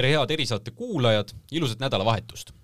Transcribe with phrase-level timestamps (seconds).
[0.00, 2.54] tere, head erisaate kuulajad, ilusat nädalavahetust!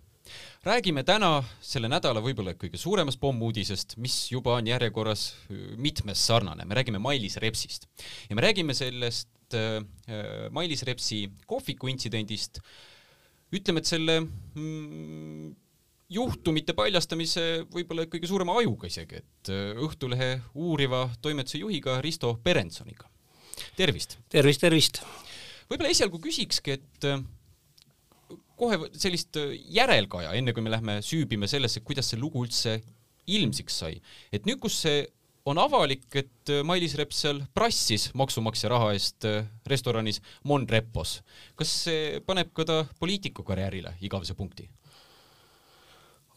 [0.67, 6.65] räägime täna selle nädala võib-olla kõige suuremast pommuudisest, mis juba on järjekorras äh, mitmes sarnane,
[6.67, 7.87] me räägime Mailis Repsist.
[8.31, 12.59] ja me räägime sellest äh, äh Mailis Repsi kohviku intsidendist,
[13.53, 15.53] ütleme, et selle mm,
[16.17, 23.13] juhtumite paljastamise võib-olla kõige suurema ajuga isegi, et äh, Õhtulehe uuriva toimetuse juhiga Risto Perentsoniga.
[23.77, 24.19] tervist!
[24.29, 25.05] tervist, tervist!
[25.71, 27.11] võib-olla esialgu küsikski, et
[28.59, 32.79] kohe sellist äh, järelkaja, enne kui me lähme süübime sellesse, kuidas see lugu üldse
[33.27, 34.01] ilmsiks sai.
[34.33, 35.05] et nüüd, kus see
[35.47, 41.21] on avalik, et äh, Mailis Reps seal prassis maksumaksja raha eest äh, restoranis Mon Repos,
[41.59, 44.69] kas see paneb ka ta poliitikukarjäärile igavese punkti?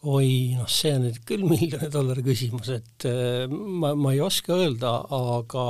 [0.00, 3.08] oi, noh, see on nüüd küll miljoni dollari küsimus, et
[3.52, 5.64] ma, ma ei oska öelda, aga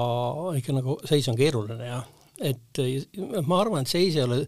[0.58, 2.04] ikka nagu seis on keeruline jah,
[2.40, 2.78] et
[3.42, 4.44] ma arvan, et seis ei ole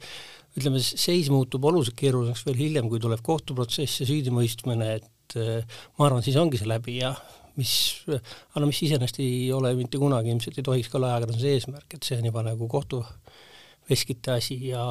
[0.59, 6.09] ütleme, seis muutub oluliselt keerulisemaks veel hiljem, kui tuleb kohtuprotsess ja süüdimõistmine, et äh, ma
[6.09, 7.15] arvan, siis ongi see läbi ja
[7.61, 7.75] mis,
[8.09, 12.09] aga mis iseenesest ei ole mitte kunagi, ilmselt ei tohiks ka olla ajakirjanduse eesmärk, et
[12.09, 14.85] see on juba nagu kohtuveskite asi ja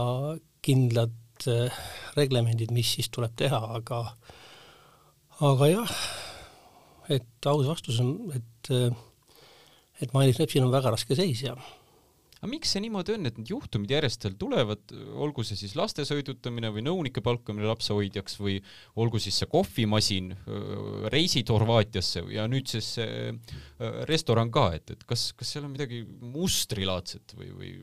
[0.66, 1.84] kindlad äh,
[2.18, 4.04] reglemendid, mis siis tuleb teha, aga
[5.42, 5.96] aga jah,
[7.14, 8.92] et aus vastus on, et äh,
[10.02, 11.56] et Mailis Repsil on väga raske seis ja
[12.42, 14.82] aga miks see niimoodi on, et need juhtumid järjest seal tulevad,
[15.22, 18.56] olgu see siis laste sõidutamine või nõunike palkamine lapsehoidjaks või
[19.02, 20.32] olgu siis see kohvimasin,
[21.14, 23.30] reisid Horvaatiasse ja nüüd siis see
[24.10, 26.02] restoran ka, et, et kas, kas seal on midagi
[26.34, 27.76] mustrilaadset või, või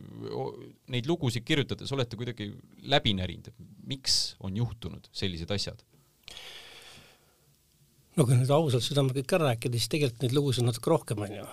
[0.90, 2.50] neid lugusid kirjutades olete kuidagi
[2.90, 5.86] läbi närinud, et miks on juhtunud sellised asjad?
[8.18, 11.22] no kui nüüd ausalt südamega kõik ära rääkida, siis tegelikult neid lugusid on natuke rohkem,
[11.22, 11.48] on ju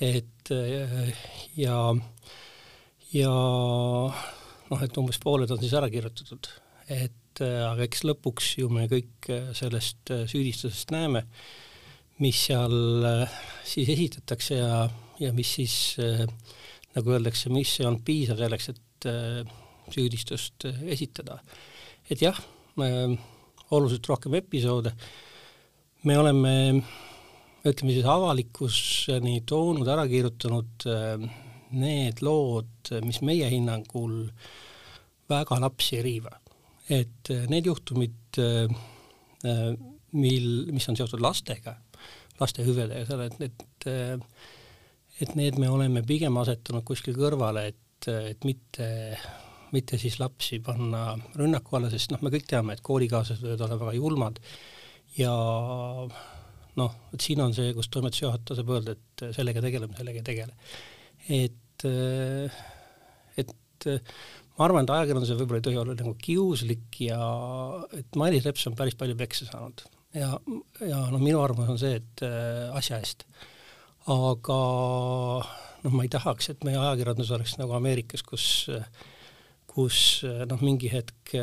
[0.00, 0.52] et
[1.58, 1.78] ja,
[3.12, 3.34] ja
[4.68, 6.50] noh, et umbes pooled on siis ära kirjutatud,
[6.88, 11.24] et aga eks lõpuks ju me kõik sellest süüdistusest näeme,
[12.22, 12.74] mis seal
[13.66, 14.84] siis esitatakse ja,
[15.22, 15.76] ja mis siis
[16.96, 19.10] nagu öeldakse, mis ei olnud piisav selleks, et
[19.94, 21.38] süüdistust esitada.
[22.10, 22.38] et jah,
[23.70, 24.92] oluliselt rohkem episoode,
[26.08, 26.54] me oleme
[27.72, 31.26] ütleme siis avalikkuseni toonud, ära kirjutanud äh,
[31.78, 34.22] need lood, mis meie hinnangul
[35.28, 36.32] väga lapsi ei riiva.
[36.88, 39.74] et äh, need juhtumid, äh,
[40.12, 41.76] mil, mis on seotud lastega,
[42.40, 43.66] laste hüvedega, selle, et need,
[45.20, 48.88] et need me oleme pigem asetanud kuskil kõrvale, et, et mitte,
[49.74, 53.80] mitte siis lapsi panna rünnaku alla, sest noh, me kõik teame, et koolikaaslased võivad olla
[53.82, 54.40] väga julmad
[55.18, 55.34] ja
[56.78, 60.26] noh, et siin on see, kus toimetuse juhataja saab öelda, et sellega tegeleme, sellega ei
[60.26, 60.56] tegele.
[61.38, 61.86] et,
[63.38, 63.88] et
[64.58, 67.20] ma arvan, et ajakirjandusel võib-olla ei tohi olla nagu kiuslik ja
[67.98, 69.84] et Mailis Reps on päris palju peksa saanud
[70.16, 70.32] ja,
[70.82, 73.26] ja noh, minu arvamus on see, et äh, asja eest.
[74.08, 74.58] aga
[75.84, 78.46] noh, ma ei tahaks, et meie ajakirjandus oleks nagu Ameerikas, kus,
[79.70, 81.34] kus noh, mingi hetk,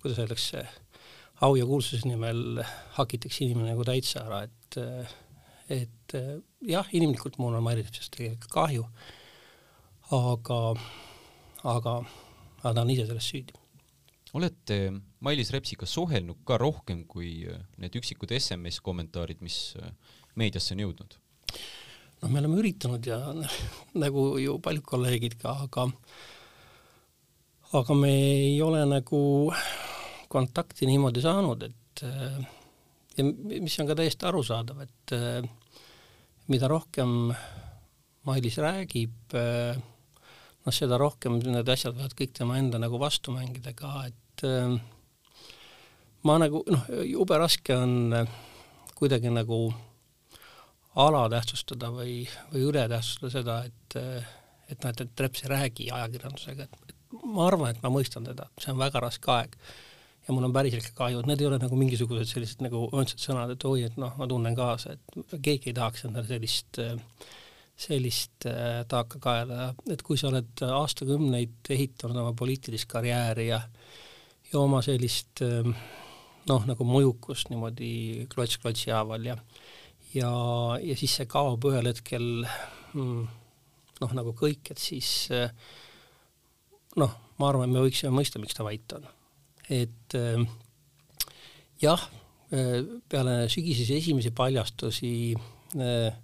[0.00, 0.64] kuidas öeldakse,
[1.46, 2.60] au ja kuulsuse nimel
[2.98, 4.80] hakitakse inimene nagu täitsa ära, et
[5.70, 6.14] et
[6.66, 8.86] jah, inimlikult mul on Mailis Repsist tegelikult kahju,
[10.16, 10.58] aga,
[11.62, 11.94] aga,
[12.64, 13.54] aga ta on ise selles süüdi.
[14.34, 14.80] olete
[15.20, 17.46] Mailis Repsiga suhelnud ka rohkem kui
[17.78, 19.76] need üksikud SMS kommentaarid, mis
[20.34, 21.16] meediasse on jõudnud?
[22.20, 23.20] noh, me oleme üritanud ja
[24.04, 25.88] nagu ju paljud kolleegid ka, aga
[27.78, 29.20] aga me ei ole nagu
[30.30, 32.38] kontakti niimoodi saanud, et äh,
[33.16, 35.40] ja mis on ka täiesti arusaadav, et äh,
[36.50, 37.32] mida rohkem
[38.28, 39.80] Mailis räägib, äh,
[40.66, 44.44] noh, seda rohkem need asjad võivad kõik tema enda nagu vastu mängida ka, et
[46.24, 48.14] ma nagu noh, jube raske on
[48.96, 49.66] kuidagi nagu
[51.00, 52.22] alatähtsustada või,
[52.52, 53.98] või ületähtsustada seda, et
[54.70, 58.46] et noh, et, et Reps ei räägi ajakirjandusega, et ma arvan, et ma mõistan teda,
[58.60, 59.56] see on väga raske aeg
[60.30, 63.18] ja mul on päriselt ka kahju, et need ei ole nagu mingisugused sellised nagu õõnsad
[63.18, 66.78] sõnad, et oi, et noh, ma tunnen kaasa, et keegi ei tahaks endale sellist,
[67.80, 73.60] sellist äh, taaka kaela, et kui sa oled aastakümneid ehitanud oma poliitilist karjääri ja
[74.52, 75.66] ja oma sellist äh,
[76.50, 77.92] noh, nagu mõjukust niimoodi
[78.30, 79.38] klots klotsi haaval ja
[80.14, 80.30] ja,
[80.78, 82.26] ja siis see kaob ühel hetkel
[82.94, 83.22] mm,
[84.00, 85.50] noh, nagu kõik, et siis äh,
[87.02, 89.10] noh, ma arvan, me võiksime mõista, miks ta vait on
[89.70, 90.42] et äh,
[91.82, 92.02] jah,
[92.52, 95.12] äh, peale sügisesi esimesi paljastusi
[95.78, 96.16] äh,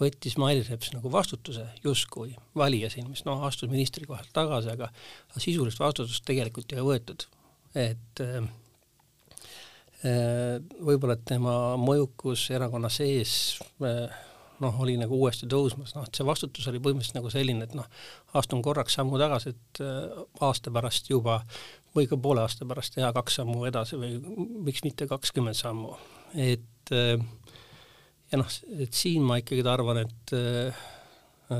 [0.00, 4.88] võttis Mailis Reps nagu vastutuse justkui valija silmis, noh, astus ministri kohalt tagasi, aga
[5.36, 7.26] sisulist vastutust tegelikult ei võetud.
[7.76, 8.22] et
[10.80, 16.66] võib-olla, et tema mõjukus erakonna sees noh, oli nagu uuesti tõusmas, noh, et see vastutus
[16.72, 17.86] oli põhimõtteliselt nagu selline, et noh,
[18.40, 19.82] astun korraks sammu tagasi, et
[20.40, 21.42] aasta pärast juba
[21.96, 24.18] või ka poole aasta pärast teha kaks sammu edasi või
[24.66, 25.96] miks mitte kakskümmend sammu,
[26.38, 27.18] et äh,
[28.30, 30.86] ja noh, et siin ma ikkagi arvan, et äh,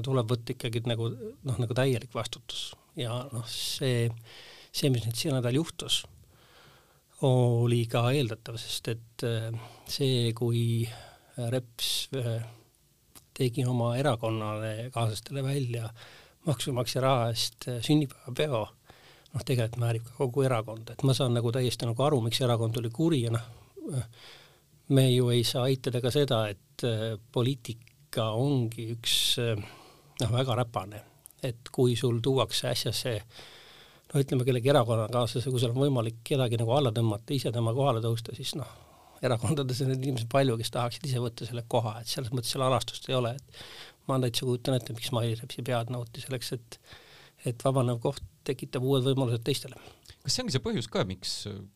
[0.07, 2.71] tuleb võtta ikkagi nagu noh, nagu täielik vastutus.
[2.99, 4.09] Ja noh, see,
[4.71, 6.03] see, mis nüüd see nädal juhtus,
[7.27, 9.51] oli ka eeldatav, sest et äh,
[9.91, 10.89] see, kui
[11.41, 12.11] Reps
[13.39, 15.87] tegi oma erakonnale kaaslastele välja
[16.45, 18.67] maksumaksja raha eest sünnipäevapeo,
[19.35, 22.79] noh, tegelikult määrib ka kogu erakonda, et ma saan nagu täiesti nagu aru, miks erakond
[22.81, 23.47] oli kuri ja noh,
[24.97, 29.55] me ju ei saa eitada ka seda, et äh, poliitika ongi üks äh,
[30.21, 31.03] noh, väga räpane,
[31.47, 33.17] et kui sul tuuakse äsja see
[34.11, 38.03] no ütleme, kellegi erakonnakaaslase, kui sul on võimalik kedagi nagu alla tõmmata, ise tema kohale
[38.05, 38.71] tõusta, siis noh,
[39.23, 42.65] erakondades on neid inimesi palju, kes tahaksid ise võtta selle koha, et selles mõttes seal
[42.67, 43.63] alastust ei ole, et
[44.09, 46.81] ma täitsa kujutan ette, miks Mailis Repsi pead nõuti selleks, et
[47.49, 49.79] et vabanev koht tekitab uued võimalused teistele
[50.21, 51.35] kas see ongi see põhjus ka, miks,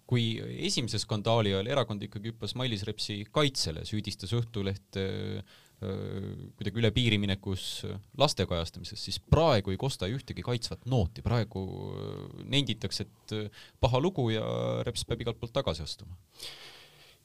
[0.08, 0.34] kui
[0.66, 5.04] esimese skandaali ajal erakond ikkagi hüppas Mailis Repsi kaitsele, süüdistas Õhtulehte
[5.84, 7.84] kuidagi üle piiri minekus
[8.20, 11.64] laste kajastamises, siis praegu ei kosta ühtegi kaitsvat nooti, praegu
[12.48, 13.34] nenditakse, et
[13.82, 14.44] paha lugu ja
[14.86, 16.16] Reps peab igalt poolt tagasi astuma.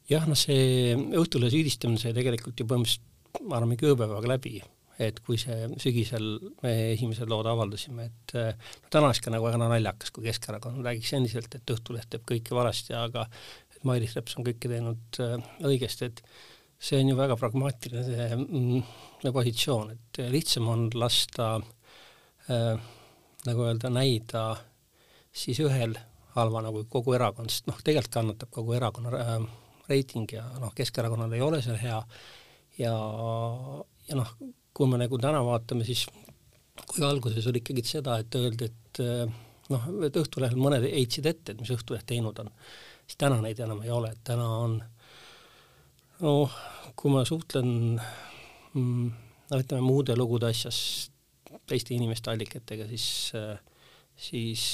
[0.09, 3.05] jah, noh, see Õhtulehe süüdistamine sai tegelikult ju põhimõtteliselt,
[3.45, 4.57] ma arvan, mingi ööpäevaga läbi
[4.99, 6.25] et kui see sügisel
[6.63, 11.13] me esimesed lood avaldasime, et no täna oleks ka nagu väga naljakas, kui Keskerakond räägiks
[11.15, 13.23] endiselt, et Õhtuleht teeb kõike valesti, aga
[13.79, 15.37] et Mailis Reps on kõike teinud äh,
[15.69, 16.23] õigesti, et
[16.79, 21.53] see on ju väga pragmaatiline see mm, positsioon, et lihtsam on lasta
[22.51, 22.75] äh,
[23.47, 24.43] nagu öelda, näida
[25.31, 25.95] siis ühel
[26.35, 29.35] halvana kui kogu erakond, sest noh, tegelikult kannatab kogu erakonna äh,
[29.89, 31.99] reiting ja noh, Keskerakonnal ei ole seal hea
[32.79, 32.95] ja,
[34.09, 34.35] ja noh,
[34.79, 36.05] kui me nagu täna vaatame, siis
[36.87, 39.25] kui alguses oli ikkagi seda, et öeldi, et eh,
[39.73, 42.47] noh, et Õhtulehel mõned heitsid ette, et mis Õhtuleht teinud on,
[43.03, 44.77] siis täna neid enam ei ole, et täna on
[46.23, 46.55] noh,
[46.95, 49.11] kui ma suhtlen mm,
[49.51, 50.79] no ütleme muude lugude asjas
[51.67, 53.05] teiste inimeste allikatega, siis,
[54.29, 54.65] siis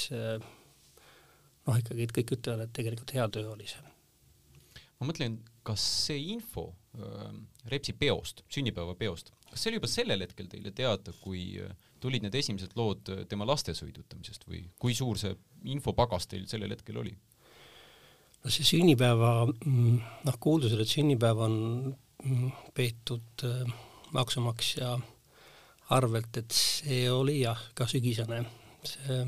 [1.66, 3.82] noh, ikkagi kõik ütlevad, et tegelikult hea töö oli see.
[5.00, 6.68] ma mõtlen, kas see info
[7.66, 12.36] Repsi peost, sünnipäevapeost, kas see oli juba sellel hetkel teile teada, kui äh, tulid need
[12.38, 15.34] esimesed lood äh, tema laste sõidutamisest või kui suur see
[15.72, 17.14] infopagas teil sellel hetkel oli?
[18.44, 19.98] no see sünnipäeva, mm,
[20.28, 21.56] noh, kuuldused, et sünnipäev on
[22.22, 23.76] mm, peetud äh,
[24.14, 24.94] maksumaksja
[25.96, 28.44] arvelt, et see oli jah, ka sügisene
[28.86, 29.22] see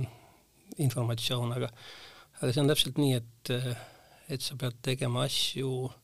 [0.85, 1.73] informatsioon, aga
[2.39, 3.57] aga see on täpselt nii, et
[4.29, 5.97] et sa pead tegema asju äh,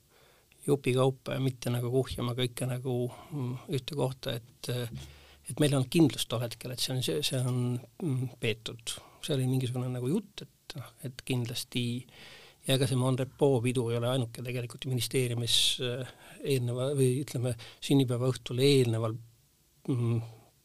[0.66, 4.72] jupikaupa ja mitte nagu kuhjama kõike nagu mm, ühte kohta, et
[5.44, 8.94] et meil ei olnud kindlust tol hetkel, et see on, see, see on mm, peetud,
[9.24, 11.84] see oli mingisugune nagu jutt, et noh, et kindlasti
[12.64, 16.14] ja ega see Monrepo pidu ei ole ainuke tegelikult ministeeriumis äh,
[16.54, 17.52] eelneva või ütleme,
[17.84, 19.18] sünnipäeva õhtul eelneval
[19.90, 20.22] mm,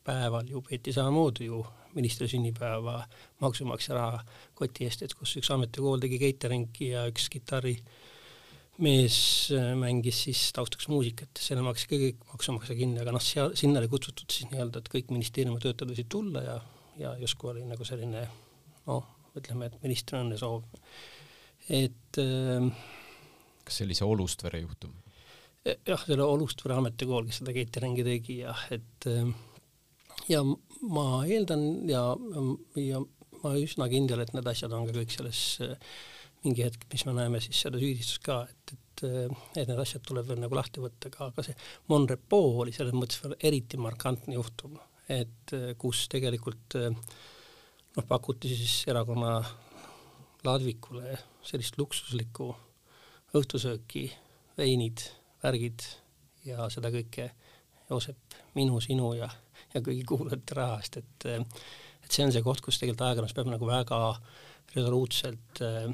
[0.07, 1.59] päeval ju peeti samamoodi ju
[1.97, 3.01] ministri sünnipäeva
[3.43, 4.21] maksumaksja raha
[4.55, 8.08] koti eest, et kus üks ametikool tegi catering'i ja üks kitarri äh,
[8.83, 9.17] mees
[9.55, 13.81] äh, mängis siis taustaks muusikat, selle maksis ka kõik maksumaksja kinni, aga noh, seal, sinna
[13.81, 16.55] oli kutsutud siis nii-öelda, et kõik ministeeriumi töötajad võisid tulla ja,
[16.99, 18.23] ja justkui oli nagu selline
[18.87, 20.63] noh, ütleme, et ministri õnnesoov.
[21.75, 22.69] et äh,
[23.67, 24.95] kas see oli see Olustvere juhtum?
[25.65, 29.33] E, jah, see oli Olustvere ametikool, kes seda catering'i tegi jah, et äh,
[30.31, 32.03] ja ma eeldan ja,
[32.79, 33.03] ja
[33.43, 35.75] ma üsna kindel, et need asjad on ka kõik selles äh,
[36.43, 39.03] mingi hetk, mis me näeme siis seda süüdistust ka, et, et,
[39.59, 41.57] et need asjad tuleb veel nagu lahti võtta ka, aga see
[41.91, 44.77] Mon Repo oli selles mõttes veel eriti markantne juhtum,
[45.11, 49.39] et kus tegelikult noh, pakuti siis erakonna
[50.45, 52.49] ladvikule sellist luksuslikku
[53.35, 54.07] õhtusööki,
[54.57, 55.03] veinid,
[55.43, 55.83] värgid
[56.47, 57.31] ja seda kõike
[57.89, 59.27] Joosep minu, sinu ja,
[59.73, 61.29] ja kõigi kuulajate raha eest, et
[62.09, 63.99] et see on see koht, kus tegelikult ajakirjandus peab nagu väga
[64.75, 65.89] resoluutselt äh,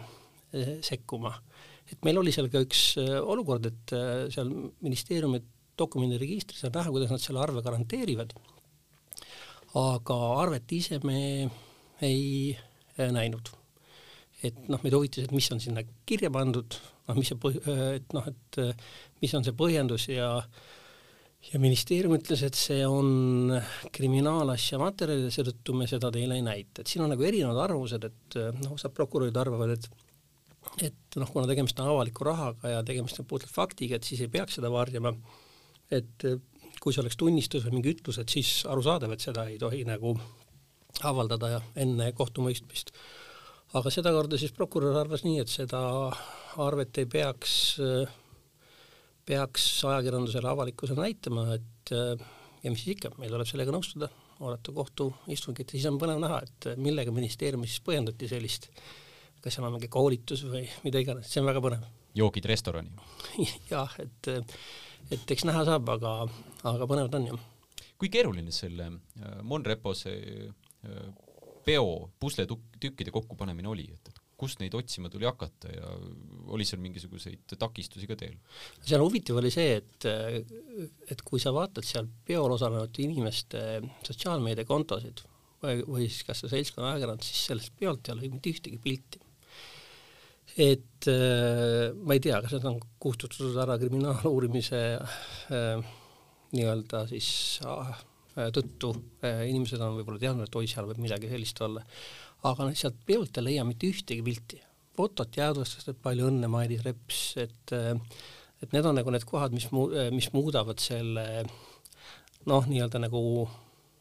[0.86, 1.34] sekkuma.
[1.92, 4.50] et meil oli seal ka üks eh, olukord, et eh, seal
[4.86, 5.42] ministeeriumi
[5.78, 8.32] dokumendiregistris on näha, kuidas nad selle arve garanteerivad,
[9.76, 11.20] aga arvet ise me
[12.06, 12.56] ei
[12.98, 13.52] näinud.
[14.46, 16.76] et noh, meid huvitas, et mis on sinna kirja pandud,
[17.08, 17.60] noh, mis see põh-,
[17.96, 18.60] et noh, et
[19.24, 20.30] mis on see põhjendus ja
[21.46, 23.54] ja ministeerium ütles, et see on
[23.94, 28.08] kriminaalasja materjal ja seetõttu me seda teile ei näita, et siin on nagu erinevad arvamused,
[28.08, 30.05] et noh, osad prokurörid arvavad, et
[30.84, 34.32] et noh, kuna tegemist on avaliku rahaga ja tegemist on puhtalt faktiga, et siis ei
[34.32, 35.14] peaks seda varjama,
[35.92, 36.28] et
[36.82, 40.16] kui see oleks tunnistus või mingi ütlus, et siis arusaadav, et seda ei tohi nagu
[41.04, 42.92] avaldada enne kohtumõistmist.
[43.76, 45.80] aga sedakorda siis prokurör arvas nii, et seda
[46.64, 48.12] arvet ei peaks äh,
[49.26, 51.94] peaks ajakirjandusele, avalikkusele näitama, et
[52.64, 54.10] ja mis siis ikka, meil tuleb sellega nõustuda,
[54.44, 58.70] oodata kohtuistungit ja siis on põnev näha, et millega ministeeriumis põhjendati sellist,
[59.46, 61.86] kas seal on mingi koolitus või mida iganes, see on väga põnev.
[62.18, 62.92] joogid restorani
[63.72, 64.32] jah, et,
[65.14, 66.18] et eks näha saab, aga,
[66.66, 67.48] aga põnev ta on jah.
[68.02, 71.10] kui keeruline selle äh, Monrepo see äh,
[71.66, 75.92] peo pusletükkide kokkupanemine oli, et, et kust neid otsima tuli hakata ja
[76.54, 78.36] oli seal mingisuguseid takistusi ka teel?
[78.82, 80.10] seal huvitav oli see, et,
[81.12, 83.62] et kui sa vaatad seal peol osalenud inimeste
[84.08, 85.24] sotsiaalmeediakontosid
[85.62, 89.22] või, või siis kas see seltskonna ajakirjandus, siis sellest peolt ei ole mitte ühtegi pilti.
[90.56, 95.90] Et ma ei tea, kas need on kustutatud ära kriminaaluurimise äh,
[96.56, 97.30] nii-öelda siis
[97.68, 97.98] äh,
[98.56, 98.94] tõttu
[99.26, 101.84] äh,, inimesed on võib-olla teadnud, et oi, seal võib midagi sellist olla
[102.46, 104.62] aga sealt peolt ei leia mitte ühtegi pilti.
[104.96, 107.74] fotot jäädvustust, et palju õnne, Mailis Reps, et
[108.64, 111.44] et need on nagu need kohad, mis mu-, mis muudavad selle
[112.48, 113.22] noh, nii-öelda nagu,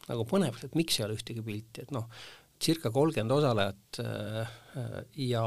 [0.07, 2.07] nagu põnevaks, et miks ei ole ühtegi pilti, et noh,
[2.65, 4.55] circa kolmkümmend osalejat äh,
[5.29, 5.45] ja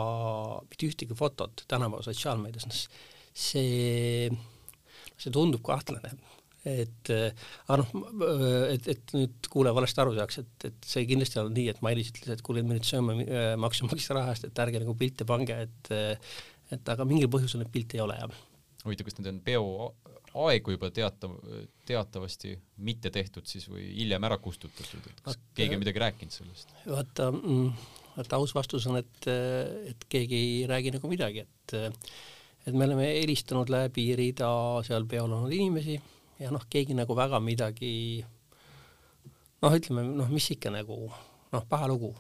[0.69, 2.87] mitte ühtegi fotot tänapäeva sotsiaalmeedias,
[3.33, 4.29] see,
[5.17, 6.15] see tundub kahtlane
[6.67, 7.91] et aga noh,
[8.73, 11.81] et, et nüüd kuulaja valesti aru saaks, et, et see kindlasti ei olnud nii, et
[11.85, 15.27] Mailis ütles, et kuule, me nüüd sööme äh, maksumaksja raha eest, et ärge nagu pilte
[15.29, 15.93] pange, et
[16.75, 18.39] et aga mingil põhjusel neid pilte ei ole, jah.
[18.83, 19.67] huvitav, kas need on peo
[20.45, 21.35] aegu juba teatav,
[21.87, 26.35] teatavasti mitte tehtud siis või hiljem ära kustutatud, et kas Vaat, keegi on midagi rääkinud
[26.35, 26.73] sellest?
[26.85, 27.69] vaata mm,,
[28.17, 29.29] vaata aus vastus on, et,
[29.91, 31.77] et keegi ei räägi nagu midagi, et
[32.67, 34.49] et me oleme helistanud läbi rida
[34.83, 35.95] seal peol olnud inimesi
[36.41, 37.93] ja noh, keegi nagu väga midagi
[39.63, 42.11] noh, ütleme noh, mis ikka nagu noh, paha lugu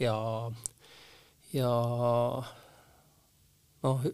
[0.00, 0.14] ja,
[1.52, 1.70] ja
[3.82, 4.06] noh,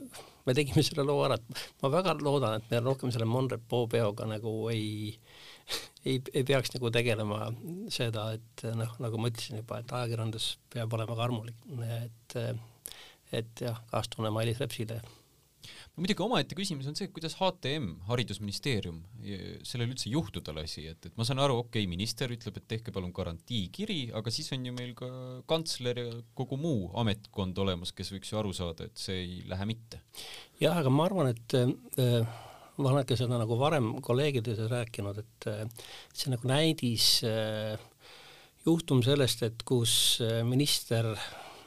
[0.46, 4.26] me tegime selle loo ära, et ma väga loodan, et me rohkem selle Monrepo peoga
[4.30, 5.12] nagu ei,
[6.04, 7.48] ei, ei peaks nagu tegelema
[7.92, 11.66] seda, et noh, nagu ma ütlesin juba, et ajakirjandus peab olema ka armulik,
[12.02, 12.38] et
[13.32, 15.00] et jah, kaastunne Mailis Repsile
[15.98, 19.02] muidugi omaette küsimus on see, kuidas HTM, Haridusministeerium,
[19.66, 22.94] sellel üldse juhtuda lasi, et, et ma saan aru, okei okay,, minister ütleb, et tehke
[22.94, 25.10] palun garantiikiri, aga siis on ju meil ka
[25.50, 29.68] kantsler ja kogu muu ametkond olemas, kes võiks ju aru saada, et see ei lähe
[29.68, 30.02] mitte.
[30.62, 32.40] jah, aga ma arvan, et äh,
[32.78, 37.78] ma olen ka seda nagu varem kolleegidega rääkinud, et äh, see nagu näidis äh,
[38.66, 41.12] juhtum sellest, et kus äh, minister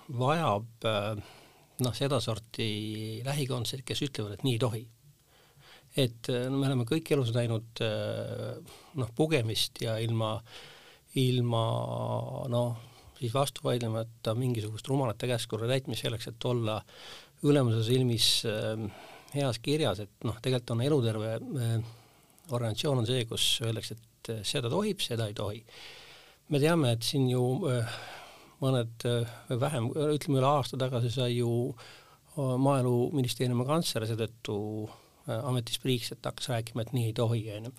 [0.10, 1.24] vajab äh,
[1.84, 2.68] noh, sedasorti
[3.26, 4.84] lähikondseid, kes ütlevad, et nii ei tohi.
[5.96, 8.56] et äh, no me oleme kõik elus näinud äh,
[9.00, 10.38] noh, pugemist ja ilma,
[11.20, 11.66] ilma
[12.52, 12.80] noh,
[13.20, 16.82] siis vastu vaidlemata mingisugust rumalate käskude täitmist selleks, et olla
[17.48, 18.88] ülemuse silmis äh,
[19.36, 21.38] heas kirjas, et noh, tegelikult on eluterve
[22.56, 25.64] organisatsioon on see, kus öeldakse, et seda tohib, seda ei tohi.
[26.50, 27.42] me teame, et siin ju
[28.64, 29.06] mõned
[29.50, 31.96] või vähem, ütleme üle aasta tagasi sai ju äh,
[32.36, 37.74] maaeluministeeriumi kantsler seetõttu äh, ametist priiks, et hakkas rääkima, et nii ei tohi, onju.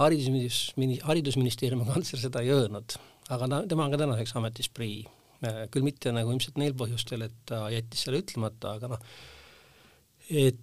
[0.00, 2.98] haridusministeeriumi, haridusministeeriumi kantsler seda ei öelnud,
[3.34, 5.02] aga ta, tema on ka tänaseks ametis prii.
[5.44, 9.10] Äh, küll mitte nagu ilmselt neil põhjustel, et ta jättis selle ütlemata, aga noh,
[10.26, 10.62] et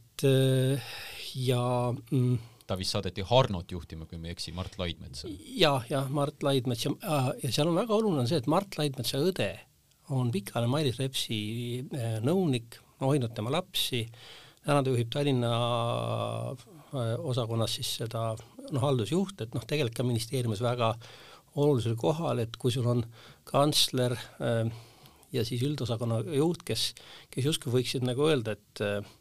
[1.33, 2.35] ja mm,
[2.67, 5.29] ta vist saadeti Harnot juhtima, kui ma ei eksi, Mart Laidmetsa.
[5.57, 6.93] jah, jah, Mart Laidmets ja,
[7.41, 9.51] ja seal on väga oluline see, et Mart Laidmetsa õde
[10.13, 11.41] on pikaajaline Mailis Repsi
[11.95, 14.05] äh, nõunik, hoidnud tema lapsi,
[14.63, 15.51] täna ta juhib Tallinna
[16.53, 20.93] äh, osakonnas siis seda noh, haldusjuht, et noh, tegelikult ka ministeeriumis väga
[21.59, 23.03] olulisel kohal, et kui sul on
[23.49, 24.71] kantsler äh,
[25.33, 26.91] ja siis üldosakonna juht, kes,
[27.33, 29.13] kes justkui võiksid nagu öelda, et äh,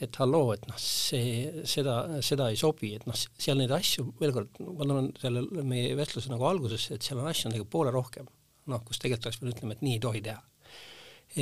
[0.00, 4.34] et halloo, et noh, see, seda, seda ei sobi, et noh, seal neid asju, veel
[4.34, 8.28] kord, ma tulen selle meie vestluse nagu algusesse, et seal on asju nagu poole rohkem,
[8.72, 10.40] noh, kus tegelikult oleks pidanud ütlema, et nii ei tohi teha.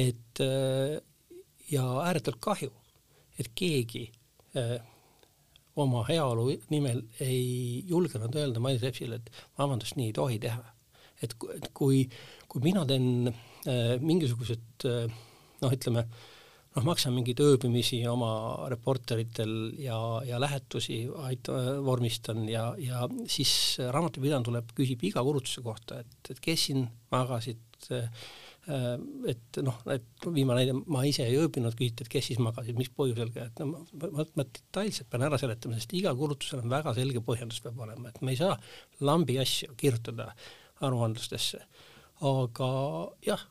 [0.00, 0.96] et äh,
[1.70, 2.72] ja ääretult kahju,
[3.38, 4.04] et keegi
[4.58, 4.76] äh,
[5.80, 10.62] oma heaolu nimel ei julgenud öelda Mailis Repsile, et vabandust, nii ei tohi teha.
[11.22, 11.34] et
[11.76, 12.04] kui,
[12.48, 15.10] kui mina teen äh, mingisugused äh,
[15.60, 16.29] noh, ütleme äh,
[16.76, 18.30] noh, maksan mingeid ööbimisi oma
[18.70, 26.00] reporteritel ja, ja lähetusi aita-, vormistan ja, ja siis raamatupidaja tuleb, küsib iga kulutuse kohta,
[26.04, 32.06] et, et kes siin magasid, et noh, et viimane näide, ma ise ei ööbinud, küsiti,
[32.06, 35.78] et kes siis magasid, mis põhjusel, et no ma, ma, ma detailselt pean ära seletama,
[35.78, 38.54] sest igal kulutusel on väga selge põhjendus peab olema, et me ei saa
[39.06, 40.30] lambi asju kirjutada
[40.86, 41.64] aruandlustesse.
[42.20, 42.68] aga
[43.24, 43.42] jah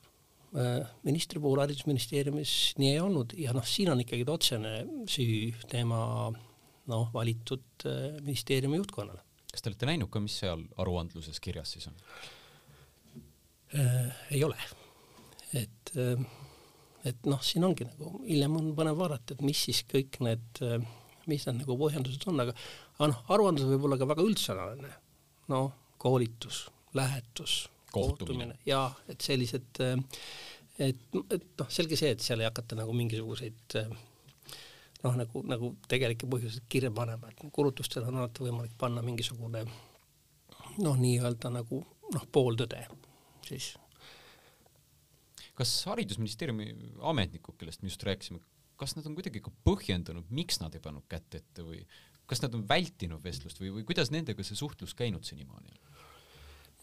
[1.05, 2.51] ministri puhul Haridusministeeriumis
[2.81, 4.71] nii ei olnud ja noh, siin on ikkagi otsene
[5.05, 5.99] süü tema
[6.89, 9.21] noh, valitud äh, ministeeriumi juhtkonnale.
[9.51, 11.97] kas te olete näinud ka, mis seal aruandluses kirjas siis on
[13.77, 14.21] äh,?
[14.33, 14.57] ei ole,
[15.53, 16.23] et äh,
[17.07, 20.81] et noh, siin ongi nagu hiljem on põnev vaadata, et mis siis kõik need, äh,
[21.29, 22.55] mis need nagu põhjendused on, aga
[22.97, 24.93] aga noh, aruandlus võib olla ka väga üldsõnaline,
[25.53, 26.65] noh, koolitus,
[26.97, 29.81] lähetus kohtumine ja et sellised,
[30.79, 31.03] et,
[31.35, 33.77] et noh, selge see, et seal ei hakata nagu mingisuguseid
[35.03, 39.63] noh, nagu, nagu tegelikke põhjuseid kirja panema, et kulutustel on alati võimalik panna mingisugune
[40.79, 42.83] noh, nii-öelda nagu noh, pooltõde
[43.47, 43.73] siis.
[45.57, 46.71] kas Haridusministeeriumi
[47.11, 48.41] ametnikud, kellest me just rääkisime,
[48.79, 51.83] kas nad on kuidagi ka põhjendanud, miks nad ei pannud kätt ette või
[52.29, 55.79] kas nad on vältinud vestlust või, või kuidas nendega see suhtlus käinud senimaani?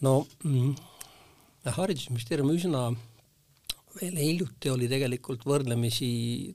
[0.04, 0.74] no mm,
[1.74, 2.82] haridusministeerium üsna
[3.96, 6.08] veel hiljuti oli tegelikult võrdlemisi,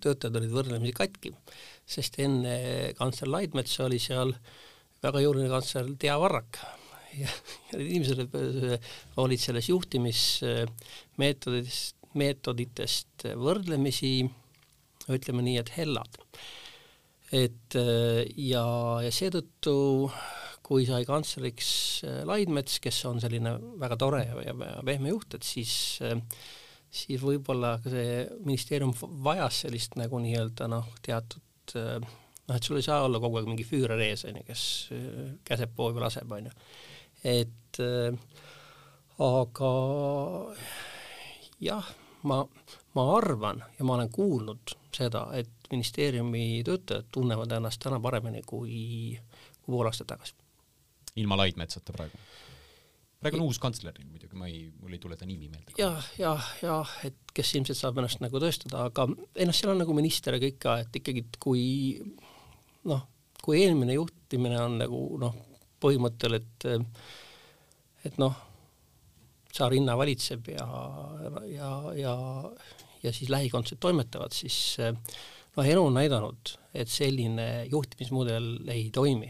[0.03, 1.31] töötajad olid võrdlemisi katki,
[1.89, 2.53] sest enne
[2.97, 4.31] kantsler Laidmetsa oli seal
[5.01, 6.57] väga jõuline kantsler Tea Varrak
[7.17, 7.29] ja,
[7.71, 8.19] ja need inimesed
[9.21, 14.13] olid selles juhtimismeetoditest, meetoditest võrdlemisi
[15.11, 16.13] ütleme nii, et hellad.
[17.31, 17.75] et
[18.35, 18.65] ja,
[19.05, 19.75] ja seetõttu
[20.65, 21.69] kui sai kantsleriks
[22.07, 25.73] äh, Laidmets, kes on selline väga tore ja, pehme juht, et siis
[26.05, 26.17] äh,
[26.91, 28.93] siis võib-olla ka see ministeerium
[29.25, 33.49] vajas sellist nagu nii-öelda noh, teatud äh, noh, et sul ei saa olla kogu aeg
[33.49, 34.65] mingi füürer ees, on ju, kes
[35.47, 36.55] käseb poovi laseb, on ju.
[37.31, 37.79] et
[39.21, 39.71] aga
[41.63, 41.89] jah,
[42.27, 42.41] ma,
[42.97, 49.15] ma arvan ja ma olen kuulnud seda, et ministeeriumi töötajad tunnevad ennast täna paremini kui,
[49.61, 50.40] kui pool aastat tagasi
[51.19, 52.19] ilma Laidmetsata praegu?
[53.21, 55.75] praegu on uus kantsler muidugi, ma ei, mul ei tule ta nimi meelde.
[55.77, 59.81] jah, jah, jah, et kes ilmselt saab ennast nagu tõestada, aga ei noh, seal on
[59.83, 61.65] nagu minister ja kõik ka, et ikkagi kui
[62.89, 63.03] noh,
[63.41, 65.35] kui eelmine juhtimine on nagu noh,
[65.81, 66.67] põhimõttel, et
[68.09, 68.33] et noh,
[69.51, 70.65] tsaar-Inna valitseb ja,
[71.51, 71.69] ja,
[71.99, 72.15] ja,
[73.03, 79.29] ja siis lähikondsed toimetavad, siis noh, elu on näidanud, et selline juhtimismudel ei toimi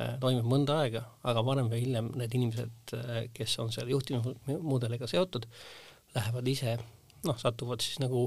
[0.00, 5.04] Äh, toimub mõnda aega, aga varem või hiljem need inimesed, äh, kes on selle juhtimismudeliga
[5.10, 5.44] seotud,
[6.14, 6.78] lähevad ise,
[7.26, 8.22] noh, satuvad siis nagu,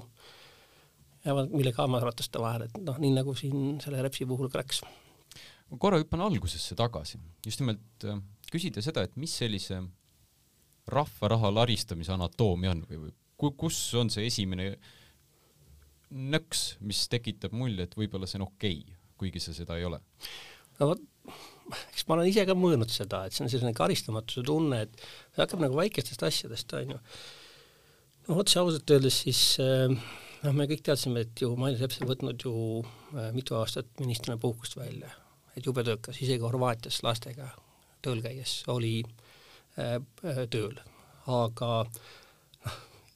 [1.25, 4.83] jäävad millegi hammasrataste vahele, et noh, nii nagu siin selle Repsi puhul ka läks.
[5.71, 8.21] ma korra hüppan algusesse tagasi, just nimelt äh,
[8.53, 9.81] küsida seda, et mis sellise
[10.85, 14.75] rahva raha laristamise anatoomia on või, või kus on see esimene
[16.13, 20.03] nõks, mis tekitab mulje, et võib-olla see on okei okay,, kuigi see seda ei ole?
[20.77, 21.01] no vot,
[21.73, 25.41] eks ma olen ise ka mõelnud seda, et see on selline karistamatuse tunne, et see
[25.41, 27.01] hakkab nagu väikestest asjadest, on ju.
[28.27, 32.11] no otse ausalt öeldes siis eh, noh, me kõik teadsime, et ju Mailis Reps on
[32.11, 35.13] võtnud ju äh, mitu aastat ministrina puhkust välja,
[35.55, 37.49] et jube töökas, isegi Horvaatias lastega
[38.05, 38.99] tööl käies oli
[39.81, 39.97] äh,
[40.53, 40.77] tööl,
[41.25, 42.24] aga Äh,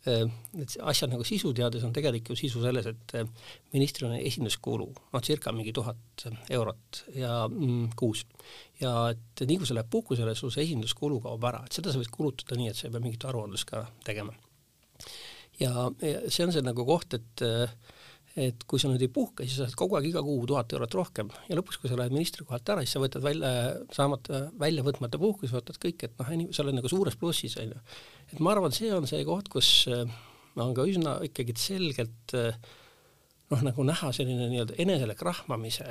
[0.07, 3.27] et asja nagu sisu teades on tegelik ju sisu selles, et äh,
[3.73, 8.23] ministril on esinduskulu, noh, circa mingi tuhat eurot ja mm, kuus.
[8.79, 11.99] ja et nii kui sa lähed puhkusele, sul see esinduskulu kaob ära, et seda sa
[11.99, 14.35] võid kulutada nii, et sa ei pea mingit aruandlust ka tegema.
[15.59, 17.75] ja, ja see on see nagu koht, et äh,
[18.37, 20.95] et kui sa nüüd ei puhka, siis sa saad kogu aeg iga kuu tuhat eurot
[20.99, 21.31] rohkem.
[21.49, 23.51] Ja lõpuks, kui sa lähed ministri kohalt ära, siis sa võtad välja,
[23.95, 27.81] saamata, välja võtmata puhkuse, võtad kõik, et noh, sa oled nagu suures plussis, on ju.
[28.29, 30.05] et ma arvan, see on see koht, kus äh,
[30.59, 32.55] on ka üsna ikkagi selgelt äh,
[33.49, 35.87] noh, nagu näha selline nii-öelda enesele krahmamise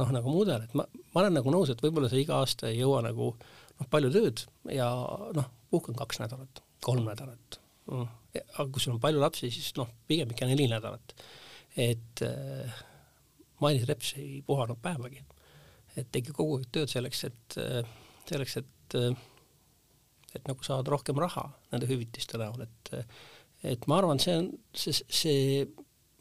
[0.00, 2.80] noh, nagu mudel, et ma, ma olen nagu nõus, et võib-olla sa iga aasta ei
[2.80, 4.90] jõua nagu noh, palju tööd ja
[5.36, 7.60] noh, puhkan kaks nädalat, kolm nädalat.
[7.86, 8.08] Mm..
[8.34, 11.12] aga kui sul on palju lapsi, siis noh, pigem ikka neli nädalat
[11.76, 12.82] et äh,
[13.60, 15.22] Mailis Reps ei puhanud päevagi.
[15.96, 17.94] et tegi kogu aeg tööd selleks, et äh,,
[18.28, 19.16] selleks, et äh,
[20.36, 22.92] et nagu saada rohkem raha nende hüvitiste näol, et
[23.64, 25.62] et ma arvan, see on, see, see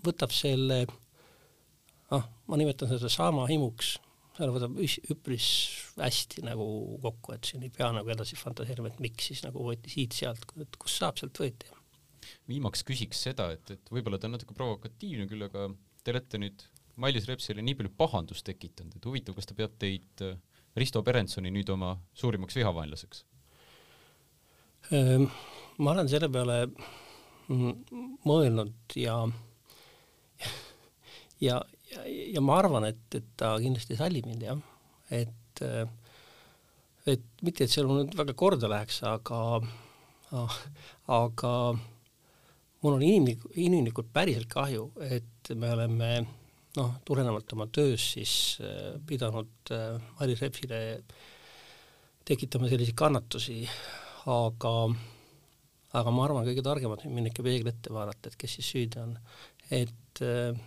[0.06, 3.96] võtab selle noh, ma nimetan seda saama himuks,
[4.38, 4.80] selle võtab
[5.12, 5.50] üpris
[6.00, 6.66] hästi nagu
[7.04, 10.48] kokku, et siin ei pea nagu edasi fantaseerima, et miks siis nagu võeti siit-sealt,
[10.80, 11.72] kust saab, sealt võeti
[12.50, 15.70] viimaks küsiks seda, et, et võib-olla ta on natuke provokatiivne küll, aga
[16.04, 16.66] te olete nüüd
[17.02, 20.38] Mailis Repsile nii palju pahandust tekitanud, et huvitav, kas ta peab teid äh,
[20.80, 23.24] Risto Perentsoni nüüd oma suurimaks vihavaenlaseks?
[24.94, 25.28] Ehm,
[25.82, 26.60] ma olen selle peale
[28.30, 29.18] mõelnud ja
[31.42, 31.60] ja,
[31.92, 34.62] ja, ja ma arvan, et, et ta kindlasti sallib mind jah,
[35.14, 35.64] et
[37.06, 39.40] et mitte, et see mul nüüd väga korda läheks, aga
[41.20, 41.52] aga
[42.86, 46.10] mul on inimlik, inimlikult päriselt kahju, et me oleme
[46.78, 50.80] noh, tulenevalt oma töös siis äh, pidanud äh, Mailis Repsile
[52.26, 53.64] tekitama selliseid kannatusi,
[54.32, 54.74] aga
[55.96, 59.02] aga ma arvan, kõige targem on minna ikka peegli ette vaadata, et kes siis süüdi
[59.02, 59.18] on.
[59.72, 60.58] et äh,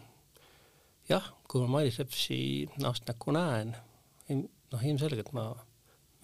[1.10, 2.40] jah, kui ma Mailis Repsi
[2.80, 3.74] näost näkku näen,
[4.28, 5.50] noh ilmselgelt ma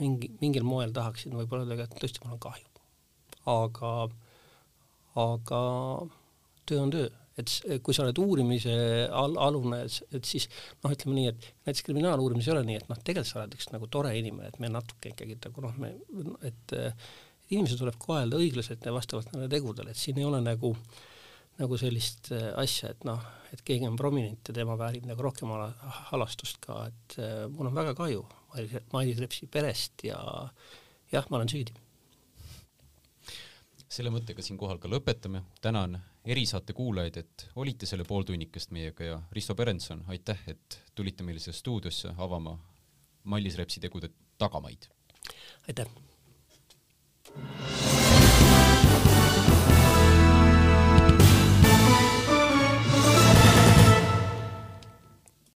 [0.01, 2.71] mingi, mingil moel tahaksin võib-olla öelda, et tõesti mul on kahju.
[3.51, 3.93] aga,
[5.21, 5.61] aga
[6.67, 7.11] töö on töö.
[7.35, 7.51] Et
[7.83, 8.75] kui sa oled uurimise
[9.11, 9.81] al-, alune,
[10.15, 10.45] et siis
[10.85, 13.73] noh, ütleme nii, et näiteks kriminaaluurimis ei ole nii, et noh, tegelikult sa oled üks
[13.73, 15.91] nagu tore inimene, et me natuke ikkagi nagu noh, me,
[16.47, 16.77] et
[17.51, 20.77] inimesi tuleb kohelda õiglaselt ja vastavalt nendele tegudele, et siin ei ole nagu
[21.61, 23.23] nagu sellist äh, asja, et noh,
[23.55, 25.69] et keegi on prominent ja tema väärib nagu rohkem ala,
[26.11, 28.25] halastust ka, et äh, mul on väga kahju
[28.93, 30.19] Mailis Repsi perest ja
[31.11, 31.75] jah, ma olen süüdi
[33.95, 39.55] selle mõttega siinkohal ka lõpetame, tänan erisaate kuulajaid, et olite selle pooltunnikest meiega ja Risto
[39.55, 42.57] Berenson, aitäh, et tulite meile siia stuudiosse avama
[43.31, 44.91] Mallis Repsi tegude tagamaid.
[45.69, 45.89] aitäh!